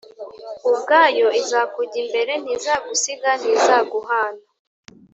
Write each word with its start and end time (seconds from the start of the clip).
ubwayo 0.69 1.27
izakujya 1.41 1.97
imbere 2.03 2.33
ntizagusiga 2.43 3.29
ntizaguhana 3.41 4.43